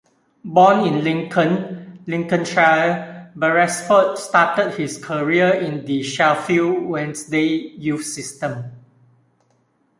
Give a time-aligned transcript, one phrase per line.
[0.43, 8.63] Born in Lincoln, Lincolnshire, Beresford started his career in the Sheffield Wednesday youth system.